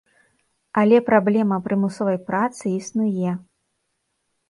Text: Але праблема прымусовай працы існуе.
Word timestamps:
Але 0.83 0.97
праблема 1.09 1.61
прымусовай 1.69 2.19
працы 2.33 2.63
існуе. 2.81 3.39